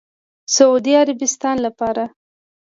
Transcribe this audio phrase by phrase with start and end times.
[0.55, 2.05] سعودي عربستان لپاره